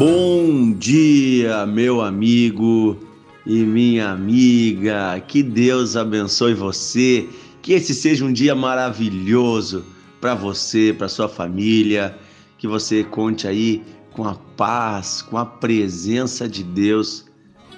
Bom 0.00 0.72
dia, 0.72 1.66
meu 1.66 2.00
amigo 2.00 2.96
e 3.44 3.58
minha 3.66 4.08
amiga. 4.12 5.20
Que 5.28 5.42
Deus 5.42 5.94
abençoe 5.94 6.54
você. 6.54 7.28
Que 7.60 7.74
esse 7.74 7.94
seja 7.94 8.24
um 8.24 8.32
dia 8.32 8.54
maravilhoso 8.54 9.84
para 10.18 10.34
você, 10.34 10.94
para 10.96 11.06
sua 11.06 11.28
família. 11.28 12.18
Que 12.56 12.66
você 12.66 13.04
conte 13.04 13.46
aí 13.46 13.82
com 14.14 14.24
a 14.24 14.36
paz, 14.56 15.20
com 15.20 15.36
a 15.36 15.44
presença 15.44 16.48
de 16.48 16.64
Deus 16.64 17.26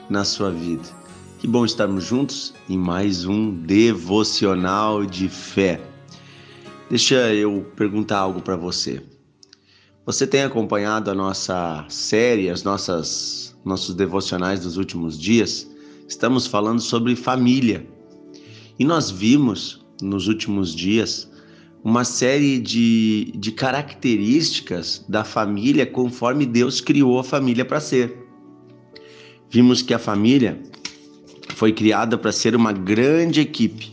na 0.09 0.25
sua 0.25 0.53
vida. 0.53 0.89
Que 1.41 1.49
bom 1.49 1.64
estarmos 1.64 2.04
juntos 2.04 2.54
em 2.68 2.79
mais 2.79 3.25
um 3.25 3.50
devocional 3.50 5.04
de 5.04 5.29
fé. 5.29 5.81
Deixa 6.89 7.35
eu 7.35 7.67
perguntar 7.75 8.18
algo 8.18 8.41
para 8.41 8.54
você. 8.54 9.03
Você 10.05 10.27
tem 10.27 10.43
acompanhado 10.43 11.13
a 11.13 11.15
nossa 11.15 11.85
série, 11.89 12.51
as 12.51 12.65
nossas 12.65 13.57
nossos 13.65 13.95
devocionais 13.95 14.59
dos 14.59 14.77
últimos 14.77 15.17
dias? 15.17 15.71
Estamos 16.09 16.45
falando 16.45 16.81
sobre 16.81 17.15
família. 17.15 17.87
E 18.77 18.85
nós 18.85 19.13
vimos 19.13 19.87
nos 20.03 20.27
últimos 20.27 20.75
dias 20.75 21.31
uma 21.85 22.03
série 22.03 22.59
de, 22.59 23.33
de 23.37 23.53
características 23.53 25.05
da 25.09 25.23
família 25.23 25.87
conforme 25.87 26.47
Deus 26.47 26.81
criou 26.81 27.21
a 27.21 27.25
família 27.25 27.64
para 27.64 27.79
ser. 27.79 28.27
Vimos 29.49 29.83
que 29.83 29.95
a 29.95 30.00
família 30.00 30.61
foi 31.55 31.73
criada 31.73 32.19
para 32.19 32.33
ser 32.33 32.56
uma 32.56 32.73
grande 32.73 33.41
equipe, 33.41 33.92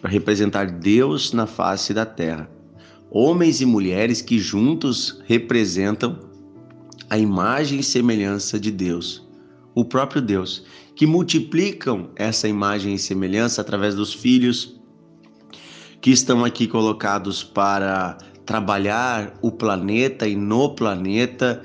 para 0.00 0.08
representar 0.08 0.70
Deus 0.70 1.32
na 1.32 1.48
face 1.48 1.92
da 1.92 2.06
terra 2.06 2.55
homens 3.18 3.62
e 3.62 3.64
mulheres 3.64 4.20
que 4.20 4.38
juntos 4.38 5.22
representam 5.24 6.18
a 7.08 7.16
imagem 7.16 7.80
e 7.80 7.82
semelhança 7.82 8.60
de 8.60 8.70
Deus, 8.70 9.26
o 9.74 9.86
próprio 9.86 10.20
Deus, 10.20 10.64
que 10.94 11.06
multiplicam 11.06 12.10
essa 12.14 12.46
imagem 12.46 12.92
e 12.94 12.98
semelhança 12.98 13.62
através 13.62 13.94
dos 13.94 14.12
filhos 14.12 14.78
que 15.98 16.10
estão 16.10 16.44
aqui 16.44 16.66
colocados 16.66 17.42
para 17.42 18.18
trabalhar 18.44 19.32
o 19.40 19.50
planeta 19.50 20.28
e 20.28 20.36
no 20.36 20.74
planeta, 20.74 21.62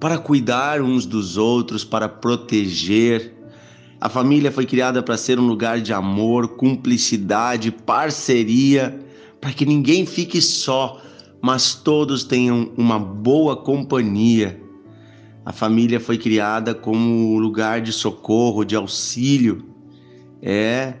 para 0.00 0.18
cuidar 0.18 0.82
uns 0.82 1.06
dos 1.06 1.36
outros, 1.36 1.84
para 1.84 2.08
proteger. 2.08 3.36
A 4.00 4.08
família 4.08 4.50
foi 4.50 4.66
criada 4.66 5.00
para 5.00 5.16
ser 5.16 5.38
um 5.38 5.46
lugar 5.46 5.80
de 5.80 5.92
amor, 5.92 6.56
cumplicidade, 6.56 7.70
parceria 7.70 9.06
para 9.40 9.52
que 9.52 9.64
ninguém 9.64 10.04
fique 10.04 10.40
só, 10.40 11.00
mas 11.40 11.74
todos 11.74 12.24
tenham 12.24 12.72
uma 12.76 12.98
boa 12.98 13.56
companhia. 13.56 14.60
A 15.44 15.52
família 15.52 16.00
foi 16.00 16.18
criada 16.18 16.74
como 16.74 17.38
lugar 17.38 17.80
de 17.80 17.92
socorro, 17.92 18.64
de 18.64 18.76
auxílio. 18.76 19.64
É, 20.42 20.94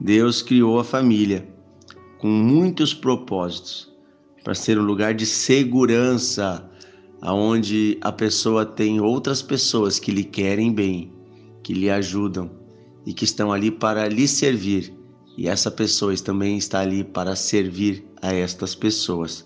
Deus 0.00 0.42
criou 0.42 0.78
a 0.78 0.84
família 0.84 1.48
com 2.18 2.28
muitos 2.28 2.94
propósitos 2.94 3.92
para 4.42 4.54
ser 4.54 4.78
um 4.78 4.82
lugar 4.82 5.14
de 5.14 5.24
segurança, 5.24 6.68
aonde 7.20 7.98
a 8.00 8.10
pessoa 8.10 8.66
tem 8.66 9.00
outras 9.00 9.40
pessoas 9.40 9.98
que 9.98 10.10
lhe 10.10 10.24
querem 10.24 10.72
bem, 10.72 11.12
que 11.62 11.72
lhe 11.72 11.88
ajudam 11.88 12.50
e 13.06 13.12
que 13.12 13.24
estão 13.24 13.52
ali 13.52 13.70
para 13.70 14.08
lhe 14.08 14.26
servir 14.26 15.01
e 15.36 15.48
essa 15.48 15.70
pessoa 15.70 16.14
também 16.16 16.58
está 16.58 16.80
ali 16.80 17.02
para 17.02 17.34
servir 17.34 18.04
a 18.20 18.32
estas 18.32 18.74
pessoas. 18.74 19.44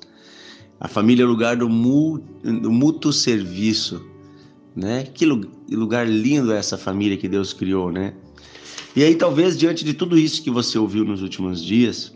A 0.81 0.89
família 0.89 1.23
é 1.23 1.27
o 1.27 1.29
lugar 1.29 1.57
do, 1.57 1.67
do 1.67 2.71
mútuo 2.71 3.13
serviço, 3.13 4.05
né? 4.75 5.05
Que 5.05 5.25
lugar 5.25 6.09
lindo 6.09 6.53
é 6.53 6.59
essa 6.59 6.77
família 6.77 7.17
que 7.17 7.29
Deus 7.29 7.53
criou, 7.53 7.91
né? 7.91 8.15
E 8.95 9.03
aí 9.03 9.15
talvez 9.15 9.57
diante 9.57 9.85
de 9.85 9.95
tudo 9.95 10.19
isso 10.19 10.43
que 10.43 10.51
você 10.51 10.79
ouviu 10.79 11.05
nos 11.05 11.23
últimos 11.23 11.63
dias 11.63 12.15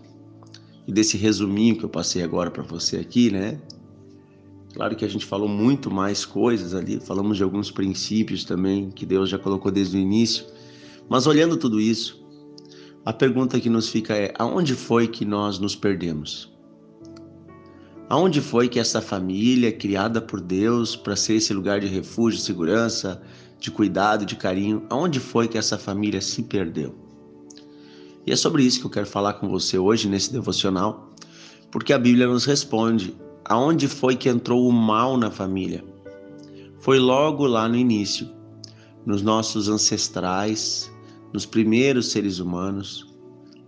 e 0.86 0.92
desse 0.92 1.16
resuminho 1.16 1.76
que 1.76 1.84
eu 1.84 1.88
passei 1.88 2.22
agora 2.22 2.50
para 2.50 2.62
você 2.62 2.96
aqui, 2.96 3.30
né? 3.30 3.60
Claro 4.74 4.94
que 4.94 5.04
a 5.04 5.08
gente 5.08 5.26
falou 5.26 5.48
muito 5.48 5.90
mais 5.90 6.24
coisas 6.24 6.74
ali, 6.74 7.00
falamos 7.00 7.36
de 7.36 7.42
alguns 7.42 7.70
princípios 7.70 8.44
também 8.44 8.90
que 8.90 9.04
Deus 9.04 9.28
já 9.28 9.38
colocou 9.38 9.70
desde 9.70 9.96
o 9.96 10.00
início. 10.00 10.44
Mas 11.08 11.26
olhando 11.26 11.56
tudo 11.56 11.80
isso, 11.80 12.19
a 13.04 13.12
pergunta 13.12 13.58
que 13.58 13.70
nos 13.70 13.88
fica 13.88 14.14
é: 14.14 14.32
aonde 14.38 14.74
foi 14.74 15.08
que 15.08 15.24
nós 15.24 15.58
nos 15.58 15.74
perdemos? 15.74 16.52
Aonde 18.08 18.40
foi 18.40 18.68
que 18.68 18.78
essa 18.78 19.00
família, 19.00 19.72
criada 19.72 20.20
por 20.20 20.40
Deus 20.40 20.96
para 20.96 21.16
ser 21.16 21.34
esse 21.34 21.54
lugar 21.54 21.80
de 21.80 21.86
refúgio, 21.86 22.40
segurança, 22.40 23.22
de 23.58 23.70
cuidado, 23.70 24.26
de 24.26 24.34
carinho, 24.36 24.84
aonde 24.90 25.20
foi 25.20 25.46
que 25.46 25.56
essa 25.56 25.78
família 25.78 26.20
se 26.20 26.42
perdeu? 26.42 26.94
E 28.26 28.32
é 28.32 28.36
sobre 28.36 28.64
isso 28.64 28.80
que 28.80 28.86
eu 28.86 28.90
quero 28.90 29.06
falar 29.06 29.34
com 29.34 29.48
você 29.48 29.78
hoje 29.78 30.08
nesse 30.08 30.32
devocional, 30.32 31.10
porque 31.70 31.92
a 31.92 31.98
Bíblia 31.98 32.26
nos 32.26 32.44
responde: 32.44 33.14
aonde 33.44 33.88
foi 33.88 34.16
que 34.16 34.28
entrou 34.28 34.68
o 34.68 34.72
mal 34.72 35.16
na 35.16 35.30
família? 35.30 35.84
Foi 36.80 36.98
logo 36.98 37.46
lá 37.46 37.68
no 37.68 37.76
início, 37.76 38.28
nos 39.06 39.22
nossos 39.22 39.68
ancestrais, 39.68 40.89
nos 41.32 41.46
primeiros 41.46 42.10
seres 42.10 42.38
humanos, 42.38 43.06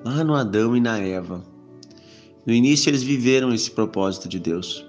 lá 0.05 0.25
no 0.25 0.35
Adão 0.35 0.77
e 0.77 0.81
na 0.81 0.99
Eva. 0.99 1.43
No 2.47 2.53
início 2.53 2.91
eles 2.91 3.03
viveram 3.03 3.53
esse 3.55 3.71
propósito 3.71 4.29
de 4.29 4.39
Deus, 4.39 4.85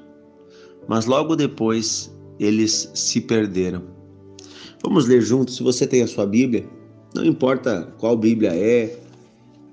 mas 0.87 1.05
logo 1.05 1.35
depois 1.35 2.13
eles 2.39 2.91
se 2.93 3.21
perderam. 3.21 3.83
Vamos 4.81 5.07
ler 5.07 5.21
juntos, 5.21 5.55
se 5.55 5.63
você 5.63 5.85
tem 5.85 6.01
a 6.01 6.07
sua 6.07 6.25
Bíblia, 6.25 6.67
não 7.15 7.23
importa 7.23 7.93
qual 7.99 8.17
Bíblia 8.17 8.53
é, 8.53 8.99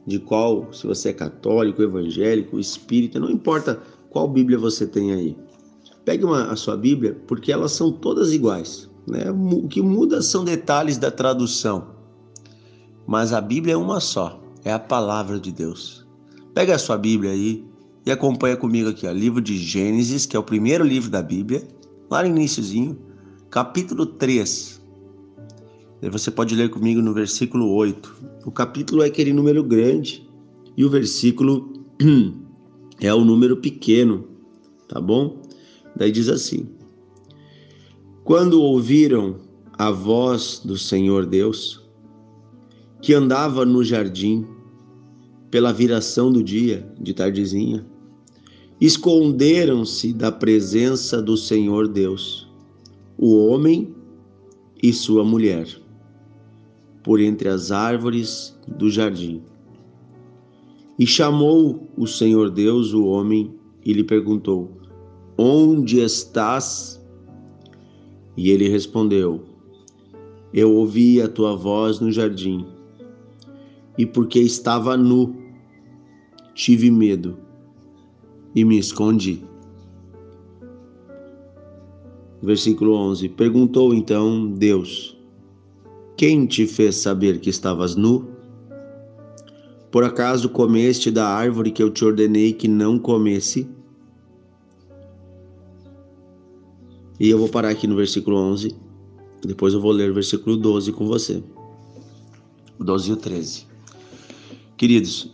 de 0.07 0.19
qual, 0.19 0.73
se 0.73 0.87
você 0.87 1.09
é 1.09 1.13
católico, 1.13 1.83
evangélico, 1.83 2.59
espírita, 2.59 3.19
não 3.19 3.31
importa 3.31 3.81
qual 4.11 4.29
Bíblia 4.29 4.59
você 4.59 4.87
tem 4.87 5.13
aí. 5.13 5.37
Pegue 6.05 6.25
uma, 6.25 6.51
a 6.51 6.57
sua 6.57 6.77
Bíblia, 6.77 7.17
porque 7.27 7.53
elas 7.53 7.73
são 7.73 7.93
todas 7.93 8.33
iguais. 8.33 8.91
Né? 9.07 9.31
O 9.31 9.67
que 9.69 9.81
muda 9.81 10.21
são 10.23 10.45
detalhes 10.45 10.99
da 10.99 11.11
tradução 11.11 12.00
mas 13.11 13.33
a 13.33 13.41
Bíblia 13.41 13.75
é 13.75 13.77
uma 13.77 13.99
só, 13.99 14.41
é 14.65 14.73
a 14.73 14.79
palavra 14.79 15.41
de 15.41 15.51
Deus. 15.51 16.07
Pega 16.55 16.77
a 16.77 16.79
sua 16.79 16.97
Bíblia 16.97 17.33
aí 17.33 17.65
e 18.07 18.11
acompanha 18.13 18.57
comigo 18.57 18.89
aqui, 18.89 19.05
ó, 19.05 19.11
livro 19.11 19.41
de 19.41 19.59
Gênesis, 19.59 20.27
que 20.27 20.37
é 20.37 20.39
o 20.39 20.45
primeiro 20.45 20.85
livro 20.85 21.11
da 21.11 21.21
Bíblia, 21.21 21.67
lá 22.09 22.23
no 22.23 22.29
iníciozinho, 22.29 22.97
capítulo 23.51 24.07
3. 24.07 24.81
E 26.03 26.09
você 26.09 26.31
pode 26.31 26.55
ler 26.55 26.71
comigo 26.71 27.03
no 27.03 27.13
versículo 27.13 27.75
8. 27.75 28.15
O 28.47 28.53
capítulo 28.53 29.03
é 29.03 29.07
aquele 29.07 29.33
número 29.33 29.65
grande 29.65 30.25
e 30.77 30.85
o 30.85 30.89
versículo 30.89 31.73
é 33.01 33.13
o 33.13 33.25
número 33.25 33.57
pequeno, 33.57 34.29
tá 34.87 35.01
bom? 35.01 35.43
Daí 35.97 36.13
diz 36.13 36.29
assim: 36.29 36.69
Quando 38.23 38.63
ouviram 38.63 39.35
a 39.77 39.91
voz 39.91 40.63
do 40.65 40.79
Senhor 40.79 41.27
Deus, 41.27 41.80
que 43.01 43.15
andava 43.15 43.65
no 43.65 43.83
jardim 43.83 44.47
pela 45.51 45.73
viração 45.73 46.31
do 46.31 46.45
dia, 46.45 46.87
de 47.01 47.15
tardezinha, 47.15 47.85
esconderam-se 48.81 50.13
da 50.13 50.31
presença 50.31 51.21
do 51.21 51.37
Senhor 51.37 51.89
Deus, 51.89 52.49
o 53.19 53.37
homem 53.47 53.95
e 54.83 54.93
sua 54.93 55.25
mulher, 55.25 55.67
por 57.03 57.21
entre 57.21 57.49
as 57.49 57.73
árvores 57.73 58.57
do 58.67 58.91
jardim. 58.91 59.43
E 60.99 61.07
chamou 61.07 61.89
o 61.97 62.07
Senhor 62.07 62.51
Deus 62.51 62.93
o 62.93 63.07
homem 63.07 63.55
e 63.85 63.93
lhe 63.93 64.05
perguntou: 64.05 64.71
Onde 65.37 66.01
estás? 66.01 67.01
E 68.37 68.51
ele 68.51 68.69
respondeu: 68.69 69.43
Eu 70.53 70.75
ouvi 70.75 71.21
a 71.21 71.29
tua 71.29 71.57
voz 71.57 72.01
no 72.01 72.13
jardim 72.13 72.67
e 73.97 74.07
porque 74.07 74.41
estava 74.41 74.97
nu, 74.97 75.35
tive 76.55 76.91
medo 76.91 77.37
e 78.55 78.65
me 78.65 78.79
escondi. 78.79 79.45
Versículo 82.43 82.95
11: 82.95 83.29
Perguntou 83.31 83.93
então 83.93 84.47
Deus: 84.47 85.17
Quem 86.17 86.47
te 86.47 86.67
fez 86.67 86.97
saber 86.97 87.41
que 87.41 87.51
estavas 87.51 87.97
nu? 87.97 88.29
Por 89.91 90.05
acaso 90.05 90.49
comeste 90.49 91.11
da 91.11 91.27
árvore 91.27 91.73
que 91.73 91.83
eu 91.83 91.91
te 91.91 92.05
ordenei 92.05 92.53
que 92.53 92.69
não 92.69 92.99
comesse? 92.99 93.69
E 97.19 97.29
eu 97.29 97.39
vou 97.39 97.49
parar 97.49 97.71
aqui 97.71 97.87
no 97.87 97.97
versículo 97.97 98.37
11. 98.39 98.75
Depois 99.45 99.75
eu 99.75 99.81
vou 99.81 99.93
ler 99.93 100.11
o 100.11 100.15
versículo 100.15 100.57
12 100.57 100.93
com 100.93 101.07
você. 101.07 101.43
O 102.79 102.85
12 102.85 103.11
e 103.11 103.13
o 103.13 103.17
13. 103.17 103.70
Queridos, 104.81 105.29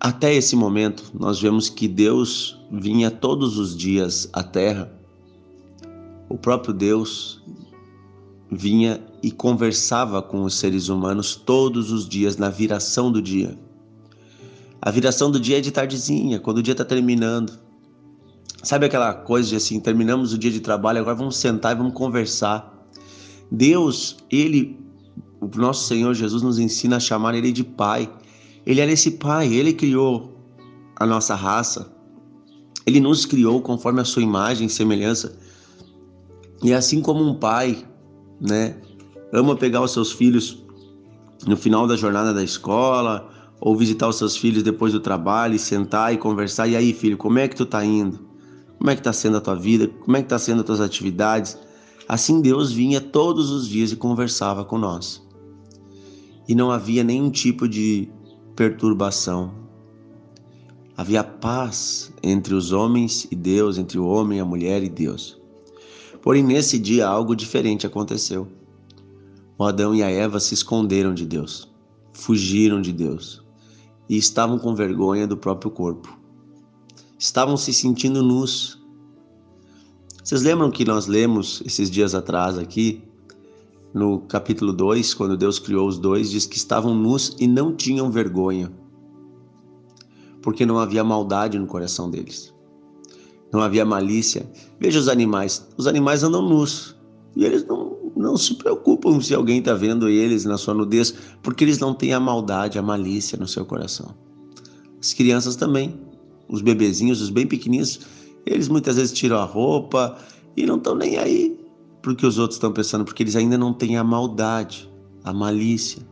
até 0.00 0.34
esse 0.34 0.56
momento 0.56 1.12
nós 1.14 1.40
vemos 1.40 1.68
que 1.68 1.86
Deus 1.86 2.58
vinha 2.72 3.08
todos 3.08 3.56
os 3.56 3.76
dias 3.76 4.28
à 4.32 4.42
terra. 4.42 4.92
O 6.28 6.36
próprio 6.36 6.74
Deus 6.74 7.40
vinha 8.50 9.00
e 9.22 9.30
conversava 9.30 10.20
com 10.20 10.42
os 10.42 10.56
seres 10.56 10.88
humanos 10.88 11.36
todos 11.36 11.92
os 11.92 12.08
dias 12.08 12.36
na 12.36 12.48
viração 12.48 13.12
do 13.12 13.22
dia. 13.22 13.56
A 14.82 14.90
viração 14.90 15.30
do 15.30 15.38
dia 15.38 15.58
é 15.58 15.60
de 15.60 15.70
tardezinha, 15.70 16.40
quando 16.40 16.58
o 16.58 16.62
dia 16.62 16.72
está 16.72 16.84
terminando. 16.84 17.56
Sabe 18.64 18.86
aquela 18.86 19.14
coisa 19.14 19.50
de 19.50 19.54
assim, 19.54 19.78
terminamos 19.78 20.32
o 20.32 20.38
dia 20.38 20.50
de 20.50 20.58
trabalho, 20.58 20.98
agora 20.98 21.14
vamos 21.14 21.36
sentar 21.36 21.76
e 21.76 21.78
vamos 21.78 21.94
conversar. 21.94 22.76
Deus, 23.52 24.16
ele, 24.28 24.76
o 25.40 25.46
nosso 25.56 25.86
Senhor 25.86 26.12
Jesus 26.12 26.42
nos 26.42 26.58
ensina 26.58 26.96
a 26.96 27.00
chamar 27.00 27.36
ele 27.36 27.52
de 27.52 27.62
Pai. 27.62 28.12
Ele 28.68 28.82
era 28.82 28.92
esse 28.92 29.12
Pai, 29.12 29.50
ele 29.54 29.72
criou 29.72 30.30
a 30.94 31.06
nossa 31.06 31.34
raça. 31.34 31.90
Ele 32.84 33.00
nos 33.00 33.24
criou 33.24 33.62
conforme 33.62 34.02
a 34.02 34.04
sua 34.04 34.22
imagem 34.22 34.66
e 34.66 34.70
semelhança. 34.70 35.38
E 36.62 36.74
assim 36.74 37.00
como 37.00 37.24
um 37.24 37.34
pai, 37.34 37.82
né, 38.38 38.76
ama 39.32 39.56
pegar 39.56 39.80
os 39.80 39.92
seus 39.92 40.12
filhos 40.12 40.62
no 41.46 41.56
final 41.56 41.86
da 41.86 41.96
jornada 41.96 42.34
da 42.34 42.44
escola, 42.44 43.30
ou 43.58 43.74
visitar 43.74 44.06
os 44.06 44.16
seus 44.16 44.36
filhos 44.36 44.62
depois 44.62 44.92
do 44.92 45.00
trabalho 45.00 45.54
e 45.54 45.58
sentar 45.58 46.12
e 46.12 46.18
conversar. 46.18 46.68
E 46.68 46.76
aí, 46.76 46.92
filho, 46.92 47.16
como 47.16 47.38
é 47.38 47.48
que 47.48 47.56
tu 47.56 47.64
tá 47.64 47.82
indo? 47.82 48.20
Como 48.76 48.90
é 48.90 48.94
que 48.94 49.02
tá 49.02 49.14
sendo 49.14 49.38
a 49.38 49.40
tua 49.40 49.54
vida? 49.54 49.88
Como 49.88 50.14
é 50.14 50.22
que 50.22 50.28
tá 50.28 50.38
sendo 50.38 50.60
as 50.60 50.66
tuas 50.66 50.80
atividades? 50.82 51.56
Assim 52.06 52.42
Deus 52.42 52.70
vinha 52.70 53.00
todos 53.00 53.50
os 53.50 53.66
dias 53.66 53.92
e 53.92 53.96
conversava 53.96 54.62
com 54.62 54.76
nós. 54.76 55.26
E 56.46 56.54
não 56.54 56.70
havia 56.70 57.02
nenhum 57.02 57.30
tipo 57.30 57.66
de 57.66 58.10
perturbação. 58.58 59.54
Havia 60.96 61.22
paz 61.22 62.12
entre 62.20 62.54
os 62.54 62.72
homens 62.72 63.28
e 63.30 63.36
Deus, 63.36 63.78
entre 63.78 64.00
o 64.00 64.04
homem, 64.04 64.40
a 64.40 64.44
mulher 64.44 64.82
e 64.82 64.88
Deus. 64.88 65.40
Porém, 66.20 66.42
nesse 66.42 66.76
dia 66.76 67.06
algo 67.06 67.36
diferente 67.36 67.86
aconteceu. 67.86 68.48
O 69.56 69.62
Adão 69.62 69.94
e 69.94 70.02
a 70.02 70.10
Eva 70.10 70.40
se 70.40 70.54
esconderam 70.54 71.14
de 71.14 71.24
Deus, 71.24 71.70
fugiram 72.12 72.82
de 72.82 72.92
Deus 72.92 73.44
e 74.08 74.16
estavam 74.16 74.58
com 74.58 74.74
vergonha 74.74 75.24
do 75.24 75.36
próprio 75.36 75.70
corpo. 75.70 76.18
Estavam 77.16 77.56
se 77.56 77.72
sentindo 77.72 78.24
nus. 78.24 78.76
Vocês 80.24 80.42
lembram 80.42 80.68
que 80.68 80.84
nós 80.84 81.06
lemos 81.06 81.62
esses 81.64 81.88
dias 81.88 82.12
atrás 82.12 82.58
aqui, 82.58 83.07
no 83.92 84.20
capítulo 84.20 84.72
2, 84.72 85.14
quando 85.14 85.36
Deus 85.36 85.58
criou 85.58 85.88
os 85.88 85.98
dois, 85.98 86.30
diz 86.30 86.46
que 86.46 86.56
estavam 86.56 86.94
nus 86.94 87.34
e 87.38 87.46
não 87.46 87.74
tinham 87.74 88.10
vergonha, 88.10 88.70
porque 90.42 90.66
não 90.66 90.78
havia 90.78 91.02
maldade 91.02 91.58
no 91.58 91.66
coração 91.66 92.10
deles. 92.10 92.54
Não 93.52 93.62
havia 93.62 93.84
malícia. 93.84 94.50
Veja 94.78 94.98
os 94.98 95.08
animais: 95.08 95.66
os 95.76 95.86
animais 95.86 96.22
andam 96.22 96.42
nus. 96.42 96.94
E 97.34 97.44
eles 97.44 97.64
não, 97.66 97.96
não 98.16 98.36
se 98.36 98.54
preocupam 98.54 99.20
se 99.20 99.34
alguém 99.34 99.60
está 99.60 99.72
vendo 99.74 100.08
eles 100.08 100.44
na 100.44 100.58
sua 100.58 100.74
nudez, 100.74 101.14
porque 101.42 101.64
eles 101.64 101.78
não 101.78 101.94
têm 101.94 102.12
a 102.12 102.20
maldade, 102.20 102.78
a 102.78 102.82
malícia 102.82 103.38
no 103.38 103.48
seu 103.48 103.64
coração. 103.64 104.14
As 105.00 105.14
crianças 105.14 105.56
também, 105.56 105.98
os 106.48 106.60
bebezinhos, 106.60 107.22
os 107.22 107.30
bem 107.30 107.46
pequenininhos, 107.46 108.00
eles 108.44 108.68
muitas 108.68 108.96
vezes 108.96 109.12
tiram 109.12 109.38
a 109.38 109.44
roupa 109.44 110.18
e 110.56 110.66
não 110.66 110.76
estão 110.76 110.94
nem 110.94 111.16
aí 111.16 111.57
para 112.08 112.14
o 112.14 112.16
que 112.16 112.24
os 112.24 112.38
outros 112.38 112.56
estão 112.56 112.72
pensando, 112.72 113.04
porque 113.04 113.22
eles 113.22 113.36
ainda 113.36 113.58
não 113.58 113.70
têm 113.70 113.98
a 113.98 114.02
maldade, 114.02 114.90
a 115.22 115.30
malícia. 115.30 116.02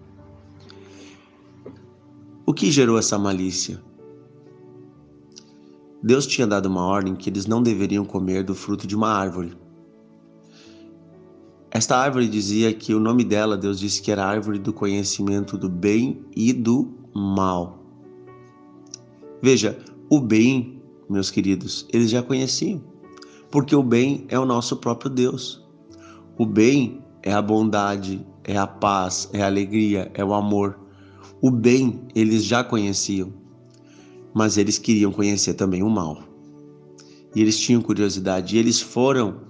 O 2.45 2.53
que 2.53 2.71
gerou 2.71 2.99
essa 2.99 3.19
malícia? 3.19 3.83
Deus 6.03 6.27
tinha 6.27 6.47
dado 6.47 6.67
uma 6.67 6.85
ordem 6.85 7.17
que 7.17 7.31
eles 7.31 7.47
não 7.47 7.63
deveriam 7.63 8.05
comer 8.05 8.45
do 8.45 8.55
fruto 8.55 8.87
de 8.87 8.95
uma 8.95 9.09
árvore. 9.09 9.57
Esta 11.71 11.97
árvore 11.97 12.29
dizia 12.29 12.75
que 12.75 12.93
o 12.93 13.01
nome 13.01 13.25
dela, 13.25 13.57
Deus 13.57 13.81
disse 13.81 14.03
que 14.03 14.13
era 14.13 14.23
a 14.23 14.29
árvore 14.29 14.59
do 14.59 14.75
conhecimento 14.75 15.57
do 15.57 15.71
bem 15.71 16.23
e 16.37 16.53
do 16.53 16.93
mal. 17.15 17.83
Veja, 19.41 19.79
o 20.11 20.21
bem, 20.21 20.79
meus 21.09 21.31
queridos, 21.31 21.87
eles 21.91 22.11
já 22.11 22.23
conheciam, 22.23 22.85
porque 23.51 23.75
o 23.75 23.83
bem 23.83 24.27
é 24.29 24.39
o 24.39 24.45
nosso 24.45 24.77
próprio 24.77 25.09
Deus. 25.09 25.66
O 26.39 26.45
bem 26.45 27.03
é 27.23 27.33
a 27.33 27.43
bondade, 27.43 28.27
é 28.45 28.57
a 28.57 28.67
paz, 28.67 29.29
é 29.33 29.43
a 29.43 29.47
alegria, 29.47 30.11
é 30.15 30.25
o 30.25 30.35
amor. 30.35 30.79
O 31.41 31.51
bem 31.51 32.07
eles 32.15 32.45
já 32.45 32.63
conheciam 32.63 33.33
mas 34.37 34.59
eles 34.59 34.77
queriam 34.77 35.11
conhecer 35.11 35.55
também 35.55 35.83
o 35.83 35.89
mal. 35.89 36.23
E 37.35 37.41
eles 37.41 37.59
tinham 37.59 37.81
curiosidade, 37.81 38.55
e 38.55 38.59
eles 38.59 38.79
foram 38.79 39.41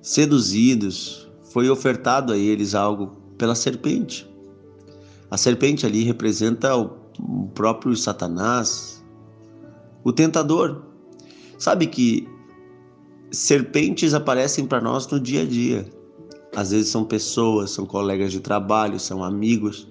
seduzidos, 0.00 1.28
foi 1.42 1.68
ofertado 1.68 2.32
a 2.32 2.38
eles 2.38 2.76
algo 2.76 3.08
pela 3.36 3.56
serpente. 3.56 4.24
A 5.28 5.36
serpente 5.36 5.84
ali 5.84 6.04
representa 6.04 6.76
o 6.76 6.90
próprio 7.52 7.96
Satanás, 7.96 9.04
o 10.04 10.12
tentador. 10.12 10.84
Sabe 11.58 11.88
que 11.88 12.28
serpentes 13.38 14.14
aparecem 14.14 14.66
para 14.66 14.80
nós 14.80 15.06
no 15.08 15.20
dia 15.20 15.42
a 15.42 15.46
dia. 15.46 15.88
Às 16.54 16.70
vezes 16.70 16.88
são 16.88 17.04
pessoas, 17.04 17.70
são 17.70 17.84
colegas 17.84 18.30
de 18.32 18.40
trabalho, 18.40 18.98
são 19.00 19.24
amigos 19.24 19.88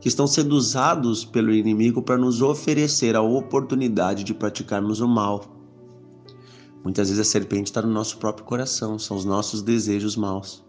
que 0.00 0.08
estão 0.08 0.26
sendo 0.26 0.56
usados 0.56 1.24
pelo 1.24 1.54
inimigo 1.54 2.02
para 2.02 2.18
nos 2.18 2.42
oferecer 2.42 3.14
a 3.14 3.22
oportunidade 3.22 4.24
de 4.24 4.34
praticarmos 4.34 5.00
o 5.00 5.06
mal. 5.06 5.44
Muitas 6.82 7.08
vezes 7.08 7.24
a 7.24 7.30
serpente 7.30 7.70
está 7.70 7.80
no 7.80 7.92
nosso 7.92 8.18
próprio 8.18 8.44
coração, 8.44 8.98
são 8.98 9.16
os 9.16 9.24
nossos 9.24 9.62
desejos 9.62 10.16
maus. 10.16 10.64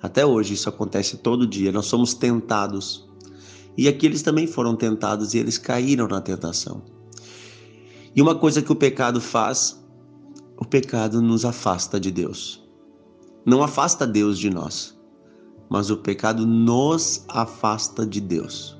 Até 0.00 0.24
hoje 0.24 0.54
isso 0.54 0.68
acontece 0.68 1.16
todo 1.16 1.48
dia, 1.48 1.72
nós 1.72 1.86
somos 1.86 2.14
tentados. 2.14 3.08
E 3.76 3.88
aqui 3.88 4.06
eles 4.06 4.22
também 4.22 4.46
foram 4.46 4.76
tentados 4.76 5.34
e 5.34 5.38
eles 5.38 5.58
caíram 5.58 6.06
na 6.06 6.20
tentação. 6.20 6.82
E 8.14 8.22
uma 8.22 8.36
coisa 8.36 8.62
que 8.62 8.70
o 8.70 8.76
pecado 8.76 9.20
faz, 9.20 9.84
pecado 10.68 11.22
nos 11.22 11.44
afasta 11.44 11.98
de 11.98 12.10
Deus. 12.10 12.62
Não 13.44 13.62
afasta 13.62 14.06
Deus 14.06 14.38
de 14.38 14.50
nós, 14.50 14.98
mas 15.68 15.90
o 15.90 15.96
pecado 15.96 16.46
nos 16.46 17.24
afasta 17.28 18.06
de 18.06 18.20
Deus. 18.20 18.76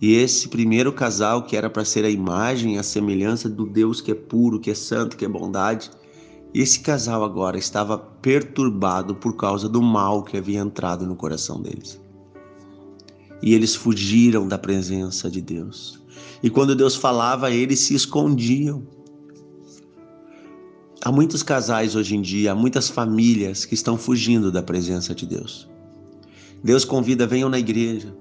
E 0.00 0.14
esse 0.14 0.48
primeiro 0.48 0.92
casal, 0.92 1.44
que 1.44 1.56
era 1.56 1.70
para 1.70 1.84
ser 1.84 2.04
a 2.04 2.10
imagem, 2.10 2.78
a 2.78 2.82
semelhança 2.82 3.48
do 3.48 3.66
Deus 3.66 4.00
que 4.00 4.10
é 4.10 4.14
puro, 4.14 4.58
que 4.58 4.70
é 4.70 4.74
santo, 4.74 5.16
que 5.16 5.24
é 5.24 5.28
bondade, 5.28 5.90
esse 6.54 6.80
casal 6.80 7.22
agora 7.22 7.56
estava 7.56 7.96
perturbado 7.96 9.14
por 9.14 9.36
causa 9.36 9.68
do 9.68 9.80
mal 9.80 10.22
que 10.22 10.36
havia 10.36 10.60
entrado 10.60 11.06
no 11.06 11.14
coração 11.14 11.62
deles. 11.62 12.00
E 13.42 13.54
eles 13.54 13.74
fugiram 13.74 14.48
da 14.48 14.58
presença 14.58 15.30
de 15.30 15.40
Deus. 15.40 16.02
E 16.42 16.50
quando 16.50 16.74
Deus 16.74 16.96
falava, 16.96 17.50
eles 17.50 17.80
se 17.80 17.94
escondiam. 17.94 18.82
Há 21.04 21.10
muitos 21.10 21.42
casais 21.42 21.96
hoje 21.96 22.14
em 22.14 22.22
dia, 22.22 22.52
há 22.52 22.54
muitas 22.54 22.88
famílias 22.88 23.64
que 23.64 23.74
estão 23.74 23.98
fugindo 23.98 24.52
da 24.52 24.62
presença 24.62 25.12
de 25.12 25.26
Deus. 25.26 25.68
Deus 26.62 26.84
convida, 26.84 27.26
venham 27.26 27.48
na 27.48 27.58
igreja. 27.58 28.14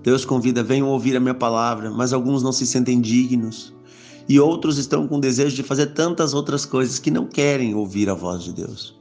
Deus 0.00 0.24
convida, 0.24 0.62
venham 0.62 0.88
ouvir 0.88 1.16
a 1.16 1.20
minha 1.20 1.34
palavra, 1.34 1.90
mas 1.90 2.12
alguns 2.12 2.40
não 2.40 2.52
se 2.52 2.64
sentem 2.68 3.00
dignos. 3.00 3.74
E 4.28 4.38
outros 4.38 4.78
estão 4.78 5.08
com 5.08 5.18
desejo 5.18 5.56
de 5.56 5.64
fazer 5.64 5.86
tantas 5.86 6.32
outras 6.32 6.64
coisas 6.64 7.00
que 7.00 7.10
não 7.10 7.26
querem 7.26 7.74
ouvir 7.74 8.08
a 8.08 8.14
voz 8.14 8.44
de 8.44 8.52
Deus. 8.52 8.96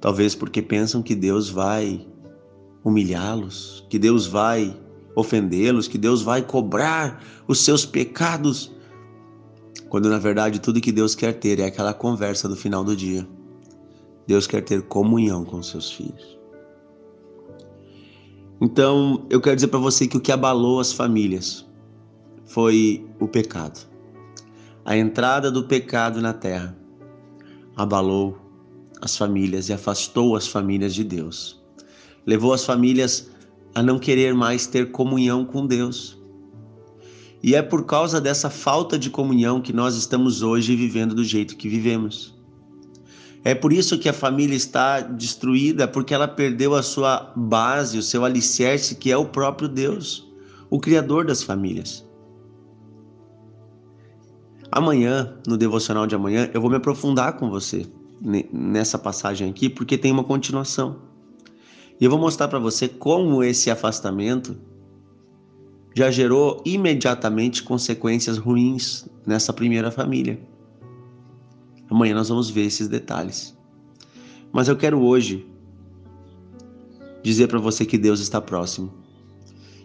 Talvez 0.00 0.34
porque 0.34 0.60
pensam 0.60 1.02
que 1.02 1.14
Deus 1.14 1.48
vai 1.48 2.04
humilhá-los, 2.82 3.86
que 3.88 3.98
Deus 3.98 4.26
vai 4.26 4.76
ofendê-los, 5.14 5.86
que 5.86 5.96
Deus 5.96 6.20
vai 6.20 6.42
cobrar 6.42 7.22
os 7.46 7.60
seus 7.60 7.86
pecados 7.86 8.72
quando 9.94 10.10
na 10.10 10.18
verdade 10.18 10.60
tudo 10.60 10.80
que 10.80 10.90
Deus 10.90 11.14
quer 11.14 11.34
ter 11.34 11.60
é 11.60 11.66
aquela 11.66 11.94
conversa 11.94 12.48
do 12.48 12.56
final 12.56 12.82
do 12.82 12.96
dia. 12.96 13.24
Deus 14.26 14.44
quer 14.44 14.60
ter 14.60 14.82
comunhão 14.82 15.44
com 15.44 15.62
seus 15.62 15.88
filhos. 15.92 16.36
Então, 18.60 19.24
eu 19.30 19.40
quero 19.40 19.54
dizer 19.54 19.68
para 19.68 19.78
você 19.78 20.08
que 20.08 20.16
o 20.16 20.20
que 20.20 20.32
abalou 20.32 20.80
as 20.80 20.92
famílias 20.92 21.64
foi 22.44 23.06
o 23.20 23.28
pecado. 23.28 23.88
A 24.84 24.96
entrada 24.96 25.48
do 25.48 25.62
pecado 25.62 26.20
na 26.20 26.32
terra 26.32 26.76
abalou 27.76 28.36
as 29.00 29.16
famílias 29.16 29.68
e 29.68 29.74
afastou 29.74 30.34
as 30.34 30.48
famílias 30.48 30.92
de 30.92 31.04
Deus. 31.04 31.62
Levou 32.26 32.52
as 32.52 32.64
famílias 32.64 33.30
a 33.76 33.80
não 33.80 34.00
querer 34.00 34.34
mais 34.34 34.66
ter 34.66 34.90
comunhão 34.90 35.44
com 35.44 35.64
Deus. 35.64 36.18
E 37.46 37.54
é 37.54 37.60
por 37.60 37.84
causa 37.84 38.22
dessa 38.22 38.48
falta 38.48 38.98
de 38.98 39.10
comunhão 39.10 39.60
que 39.60 39.70
nós 39.70 39.96
estamos 39.96 40.40
hoje 40.40 40.74
vivendo 40.74 41.14
do 41.14 41.22
jeito 41.22 41.58
que 41.58 41.68
vivemos. 41.68 42.34
É 43.44 43.54
por 43.54 43.70
isso 43.70 43.98
que 43.98 44.08
a 44.08 44.14
família 44.14 44.56
está 44.56 45.02
destruída, 45.02 45.86
porque 45.86 46.14
ela 46.14 46.26
perdeu 46.26 46.74
a 46.74 46.82
sua 46.82 47.34
base, 47.36 47.98
o 47.98 48.02
seu 48.02 48.24
alicerce, 48.24 48.94
que 48.94 49.12
é 49.12 49.16
o 49.18 49.26
próprio 49.26 49.68
Deus, 49.68 50.26
o 50.70 50.80
Criador 50.80 51.26
das 51.26 51.42
famílias. 51.42 52.02
Amanhã, 54.72 55.36
no 55.46 55.58
devocional 55.58 56.06
de 56.06 56.14
amanhã, 56.14 56.48
eu 56.54 56.62
vou 56.62 56.70
me 56.70 56.76
aprofundar 56.76 57.34
com 57.34 57.50
você 57.50 57.86
nessa 58.50 58.98
passagem 58.98 59.50
aqui 59.50 59.68
porque 59.68 59.98
tem 59.98 60.10
uma 60.10 60.24
continuação. 60.24 60.96
E 62.00 62.04
eu 62.06 62.10
vou 62.10 62.18
mostrar 62.18 62.48
para 62.48 62.58
você 62.58 62.88
como 62.88 63.44
esse 63.44 63.70
afastamento 63.70 64.56
já 65.94 66.10
gerou 66.10 66.60
imediatamente 66.64 67.62
consequências 67.62 68.36
ruins 68.36 69.06
nessa 69.24 69.52
primeira 69.52 69.90
família. 69.90 70.38
Amanhã 71.88 72.14
nós 72.14 72.28
vamos 72.28 72.50
ver 72.50 72.66
esses 72.66 72.88
detalhes. 72.88 73.56
Mas 74.52 74.66
eu 74.66 74.76
quero 74.76 75.00
hoje 75.00 75.46
dizer 77.22 77.46
para 77.46 77.60
você 77.60 77.86
que 77.86 77.96
Deus 77.96 78.20
está 78.20 78.40
próximo. 78.40 78.92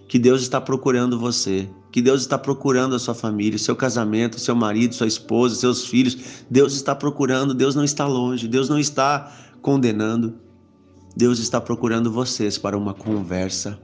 Que 0.07 0.17
Deus 0.17 0.41
está 0.41 0.59
procurando 0.59 1.19
você, 1.19 1.69
que 1.91 2.01
Deus 2.01 2.21
está 2.21 2.35
procurando 2.35 2.95
a 2.95 2.99
sua 2.99 3.13
família, 3.13 3.59
seu 3.59 3.75
casamento, 3.75 4.39
seu 4.39 4.55
marido, 4.55 4.95
sua 4.95 5.05
esposa, 5.05 5.53
seus 5.53 5.85
filhos. 5.85 6.43
Deus 6.49 6.73
está 6.73 6.95
procurando, 6.95 7.53
Deus 7.53 7.75
não 7.75 7.83
está 7.83 8.07
longe, 8.07 8.47
Deus 8.47 8.67
não 8.67 8.79
está 8.79 9.31
condenando. 9.61 10.33
Deus 11.15 11.37
está 11.37 11.61
procurando 11.61 12.11
vocês 12.11 12.57
para 12.57 12.75
uma 12.75 12.95
conversa. 12.95 13.79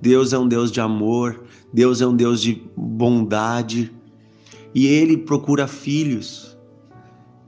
Deus 0.00 0.32
é 0.32 0.38
um 0.38 0.46
Deus 0.46 0.70
de 0.70 0.80
amor, 0.80 1.44
Deus 1.72 2.00
é 2.00 2.06
um 2.06 2.14
Deus 2.14 2.40
de 2.40 2.62
bondade 2.76 3.92
e 4.74 4.86
Ele 4.86 5.16
procura 5.16 5.66
filhos. 5.66 6.56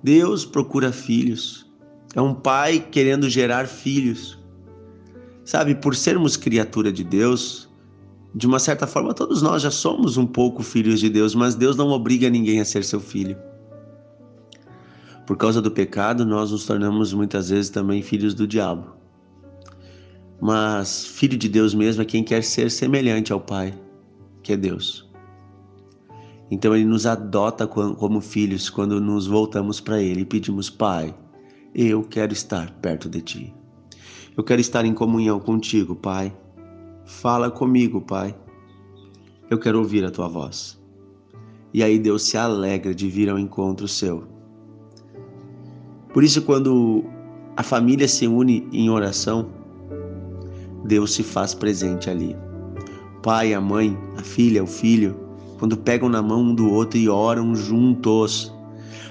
Deus 0.02 0.44
procura 0.44 0.92
filhos. 0.92 1.66
É 2.14 2.20
um 2.20 2.34
pai 2.34 2.80
querendo 2.80 3.28
gerar 3.28 3.66
filhos. 3.66 4.38
Sabe, 5.44 5.74
por 5.74 5.94
sermos 5.94 6.36
criatura 6.36 6.92
de 6.92 7.02
Deus, 7.04 7.68
de 8.34 8.46
uma 8.46 8.58
certa 8.58 8.86
forma 8.86 9.14
todos 9.14 9.42
nós 9.42 9.62
já 9.62 9.70
somos 9.70 10.16
um 10.16 10.26
pouco 10.26 10.62
filhos 10.62 11.00
de 11.00 11.08
Deus, 11.08 11.34
mas 11.34 11.54
Deus 11.54 11.76
não 11.76 11.88
obriga 11.88 12.28
ninguém 12.28 12.60
a 12.60 12.64
ser 12.64 12.84
seu 12.84 13.00
filho. 13.00 13.36
Por 15.26 15.36
causa 15.36 15.60
do 15.60 15.70
pecado, 15.70 16.24
nós 16.24 16.50
nos 16.50 16.64
tornamos 16.64 17.12
muitas 17.12 17.50
vezes 17.50 17.70
também 17.70 18.02
filhos 18.02 18.32
do 18.34 18.46
diabo. 18.46 18.97
Mas 20.40 21.04
filho 21.04 21.36
de 21.36 21.48
Deus 21.48 21.74
mesmo 21.74 22.02
é 22.02 22.04
quem 22.04 22.22
quer 22.22 22.44
ser 22.44 22.70
semelhante 22.70 23.32
ao 23.32 23.40
Pai, 23.40 23.74
que 24.42 24.52
é 24.52 24.56
Deus. 24.56 25.08
Então 26.50 26.74
ele 26.74 26.84
nos 26.84 27.06
adota 27.06 27.66
como 27.66 28.20
filhos 28.20 28.70
quando 28.70 29.00
nos 29.00 29.26
voltamos 29.26 29.80
para 29.80 30.00
ele 30.00 30.22
e 30.22 30.24
pedimos: 30.24 30.70
Pai, 30.70 31.14
eu 31.74 32.02
quero 32.02 32.32
estar 32.32 32.70
perto 32.80 33.08
de 33.08 33.20
ti. 33.20 33.54
Eu 34.36 34.44
quero 34.44 34.60
estar 34.60 34.84
em 34.84 34.94
comunhão 34.94 35.40
contigo, 35.40 35.94
Pai. 35.94 36.34
Fala 37.04 37.50
comigo, 37.50 38.00
Pai. 38.00 38.34
Eu 39.50 39.58
quero 39.58 39.78
ouvir 39.78 40.04
a 40.04 40.10
tua 40.10 40.28
voz. 40.28 40.78
E 41.74 41.82
aí 41.82 41.98
Deus 41.98 42.22
se 42.22 42.36
alegra 42.36 42.94
de 42.94 43.08
vir 43.08 43.28
ao 43.28 43.38
encontro 43.38 43.86
seu. 43.88 44.24
Por 46.14 46.24
isso, 46.24 46.42
quando 46.42 47.04
a 47.56 47.62
família 47.62 48.08
se 48.08 48.26
une 48.26 48.66
em 48.72 48.88
oração, 48.88 49.57
Deus 50.88 51.12
se 51.12 51.22
faz 51.22 51.52
presente 51.52 52.08
ali. 52.08 52.34
O 53.18 53.20
pai, 53.20 53.52
a 53.52 53.60
mãe, 53.60 53.96
a 54.16 54.22
filha, 54.22 54.64
o 54.64 54.66
filho, 54.66 55.14
quando 55.58 55.76
pegam 55.76 56.08
na 56.08 56.22
mão 56.22 56.40
um 56.40 56.54
do 56.54 56.70
outro 56.70 56.98
e 56.98 57.10
oram 57.10 57.54
juntos, 57.54 58.50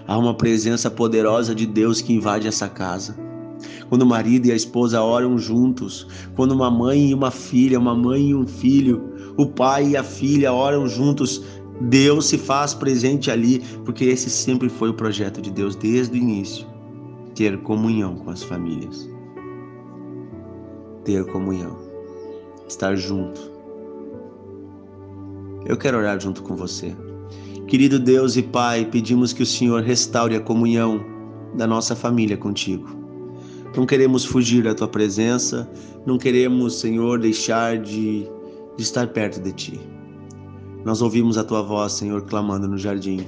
há 0.07 0.17
uma 0.17 0.33
presença 0.33 0.89
poderosa 0.89 1.53
de 1.53 1.67
Deus 1.67 2.01
que 2.01 2.13
invade 2.13 2.47
essa 2.47 2.67
casa. 2.67 3.15
Quando 3.89 4.01
o 4.01 4.07
marido 4.07 4.47
e 4.47 4.51
a 4.51 4.55
esposa 4.55 5.01
oram 5.01 5.37
juntos, 5.37 6.07
quando 6.35 6.51
uma 6.51 6.71
mãe 6.71 7.11
e 7.11 7.13
uma 7.13 7.29
filha, 7.29 7.79
uma 7.79 7.95
mãe 7.95 8.29
e 8.29 8.35
um 8.35 8.47
filho, 8.47 9.13
o 9.37 9.45
pai 9.45 9.89
e 9.89 9.97
a 9.97 10.03
filha 10.03 10.51
oram 10.51 10.87
juntos, 10.87 11.43
Deus 11.79 12.25
se 12.25 12.39
faz 12.39 12.73
presente 12.73 13.29
ali, 13.29 13.61
porque 13.85 14.05
esse 14.05 14.31
sempre 14.31 14.67
foi 14.67 14.89
o 14.89 14.95
projeto 14.95 15.39
de 15.39 15.51
Deus 15.51 15.75
desde 15.75 16.17
o 16.17 16.17
início 16.17 16.65
ter 17.35 17.55
comunhão 17.59 18.15
com 18.15 18.31
as 18.31 18.41
famílias 18.41 19.16
ter 21.07 21.23
comunhão, 21.23 21.77
estar 22.67 22.93
junto. 22.97 23.39
Eu 25.65 25.77
quero 25.77 25.97
orar 25.97 26.19
junto 26.19 26.43
com 26.43 26.53
você. 26.53 26.93
Querido 27.65 27.97
Deus 27.97 28.35
e 28.35 28.43
Pai, 28.43 28.83
pedimos 28.83 29.31
que 29.31 29.41
o 29.41 29.45
Senhor 29.45 29.81
restaure 29.81 30.35
a 30.35 30.41
comunhão 30.41 30.99
da 31.55 31.65
nossa 31.65 31.95
família 31.95 32.35
contigo. 32.35 32.89
Não 33.73 33.85
queremos 33.85 34.25
fugir 34.25 34.65
da 34.65 34.75
tua 34.75 34.89
presença, 34.89 35.69
não 36.05 36.17
queremos, 36.17 36.77
Senhor, 36.77 37.19
deixar 37.19 37.77
de, 37.77 38.27
de 38.75 38.83
estar 38.83 39.07
perto 39.07 39.39
de 39.39 39.53
ti. 39.53 39.79
Nós 40.83 41.01
ouvimos 41.01 41.37
a 41.37 41.43
tua 41.45 41.61
voz, 41.61 41.93
Senhor, 41.93 42.23
clamando 42.23 42.67
no 42.67 42.77
jardim, 42.77 43.25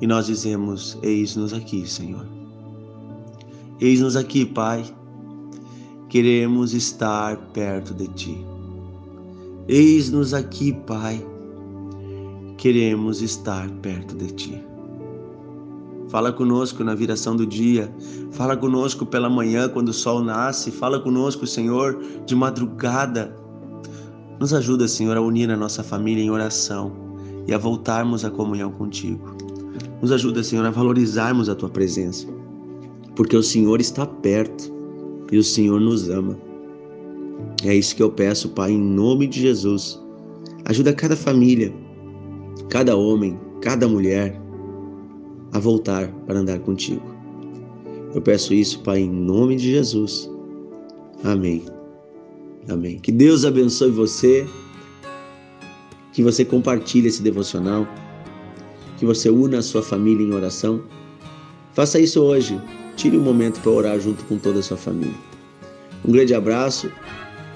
e 0.00 0.06
nós 0.06 0.26
dizemos: 0.26 0.96
Eis-nos 1.02 1.52
aqui, 1.52 1.84
Senhor. 1.84 2.24
Eis-nos 3.80 4.14
aqui, 4.14 4.46
Pai 4.46 4.84
queremos 6.08 6.72
estar 6.72 7.36
perto 7.52 7.92
de 7.92 8.08
Ti. 8.08 8.46
Eis-nos 9.68 10.32
aqui, 10.32 10.72
Pai, 10.72 11.24
queremos 12.56 13.20
estar 13.20 13.68
perto 13.82 14.16
de 14.16 14.32
Ti. 14.32 14.64
Fala 16.08 16.32
conosco 16.32 16.82
na 16.82 16.94
viração 16.94 17.36
do 17.36 17.46
dia, 17.46 17.92
fala 18.32 18.56
conosco 18.56 19.04
pela 19.04 19.28
manhã 19.28 19.68
quando 19.68 19.90
o 19.90 19.92
sol 19.92 20.22
nasce, 20.22 20.70
fala 20.70 20.98
conosco, 20.98 21.46
Senhor, 21.46 22.02
de 22.24 22.34
madrugada. 22.34 23.36
Nos 24.40 24.54
ajuda, 24.54 24.88
Senhor, 24.88 25.14
a 25.18 25.20
unir 25.20 25.50
a 25.50 25.56
nossa 25.56 25.82
família 25.82 26.24
em 26.24 26.30
oração 26.30 26.90
e 27.46 27.52
a 27.52 27.58
voltarmos 27.58 28.24
à 28.24 28.30
comunhão 28.30 28.72
contigo. 28.72 29.36
Nos 30.00 30.10
ajuda, 30.10 30.42
Senhor, 30.42 30.64
a 30.64 30.70
valorizarmos 30.70 31.50
a 31.50 31.54
tua 31.54 31.68
presença, 31.68 32.26
porque 33.14 33.36
o 33.36 33.42
Senhor 33.42 33.78
está 33.78 34.06
perto 34.06 34.77
e 35.30 35.38
o 35.38 35.44
Senhor 35.44 35.80
nos 35.80 36.08
ama. 36.08 36.38
É 37.64 37.74
isso 37.74 37.94
que 37.94 38.02
eu 38.02 38.10
peço, 38.10 38.50
Pai, 38.50 38.72
em 38.72 38.80
nome 38.80 39.26
de 39.26 39.40
Jesus. 39.40 40.00
Ajuda 40.64 40.92
cada 40.92 41.16
família, 41.16 41.72
cada 42.68 42.96
homem, 42.96 43.38
cada 43.60 43.88
mulher 43.88 44.40
a 45.52 45.58
voltar 45.58 46.08
para 46.26 46.38
andar 46.38 46.58
contigo. 46.60 47.02
Eu 48.14 48.22
peço 48.22 48.54
isso, 48.54 48.80
Pai, 48.80 49.00
em 49.00 49.10
nome 49.10 49.56
de 49.56 49.70
Jesus. 49.70 50.30
Amém. 51.24 51.64
Amém. 52.68 52.98
Que 52.98 53.12
Deus 53.12 53.44
abençoe 53.44 53.90
você. 53.90 54.46
Que 56.12 56.22
você 56.22 56.44
compartilhe 56.44 57.08
esse 57.08 57.22
devocional. 57.22 57.86
Que 58.98 59.06
você 59.06 59.30
una 59.30 59.58
a 59.58 59.62
sua 59.62 59.82
família 59.82 60.24
em 60.24 60.32
oração. 60.32 60.82
Faça 61.72 61.98
isso 61.98 62.20
hoje. 62.22 62.60
Tire 62.98 63.16
um 63.16 63.22
momento 63.22 63.60
para 63.60 63.70
orar 63.70 64.00
junto 64.00 64.24
com 64.24 64.36
toda 64.36 64.58
a 64.58 64.62
sua 64.62 64.76
família. 64.76 65.14
Um 66.04 66.10
grande 66.10 66.34
abraço 66.34 66.90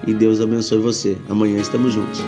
e 0.07 0.13
Deus 0.13 0.39
abençoe 0.39 0.77
você. 0.77 1.17
Amanhã 1.27 1.59
estamos 1.59 1.91
juntos. 1.91 2.21